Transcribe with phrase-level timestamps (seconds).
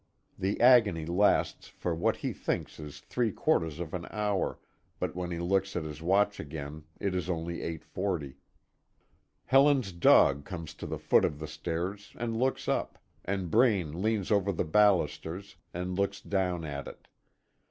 [0.35, 4.57] The agony lasts for what he thinks is three quarters of an hour,
[4.99, 8.33] but when he looks at his watch again, it is only 8:40.
[9.45, 14.31] Helen's dog comes to the foot of the stairs, and looks up, and Braine leans
[14.31, 17.07] over the balusters, and looks down at it.